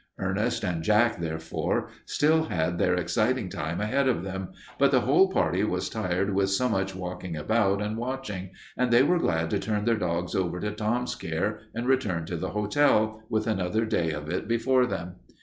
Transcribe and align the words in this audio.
Ernest 0.17 0.63
and 0.63 0.81
Jack, 0.81 1.19
therefore, 1.19 1.89
still 2.07 2.45
had 2.45 2.79
their 2.79 2.95
exciting 2.95 3.49
time 3.49 3.79
ahead 3.79 4.09
of 4.09 4.23
them, 4.23 4.47
but 4.79 4.89
the 4.89 5.01
whole 5.01 5.29
party 5.31 5.63
was 5.63 5.89
tired 5.91 6.33
with 6.33 6.49
so 6.49 6.67
much 6.67 6.95
walking 6.95 7.35
about 7.37 7.83
and 7.83 7.97
watching, 7.97 8.49
and 8.75 8.89
they 8.91 9.03
were 9.03 9.19
glad 9.19 9.51
to 9.51 9.59
turn 9.59 9.85
their 9.85 9.93
dogs 9.95 10.33
over 10.33 10.59
to 10.59 10.71
Tom's 10.71 11.13
care 11.13 11.59
and 11.75 11.85
return 11.85 12.25
to 12.25 12.35
the 12.35 12.49
hotel, 12.49 13.21
with 13.29 13.45
another 13.45 13.85
day 13.85 14.09
of 14.09 14.27
it 14.27 14.47
before 14.47 14.87
them. 14.87 15.17